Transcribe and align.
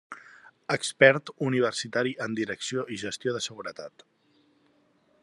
Expert 0.75 1.31
universitari 1.49 2.15
en 2.29 2.39
Direcció 2.41 2.87
i 2.97 2.99
gestió 3.05 3.37
de 3.37 3.45
Seguretat. 3.49 4.07